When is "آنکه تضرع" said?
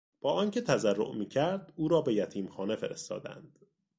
0.33-1.15